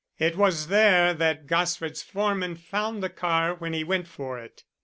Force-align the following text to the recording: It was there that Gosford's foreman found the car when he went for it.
It 0.17 0.35
was 0.35 0.65
there 0.69 1.13
that 1.13 1.45
Gosford's 1.45 2.01
foreman 2.01 2.55
found 2.55 3.03
the 3.03 3.09
car 3.09 3.53
when 3.53 3.73
he 3.73 3.83
went 3.83 4.07
for 4.07 4.39
it. 4.39 4.63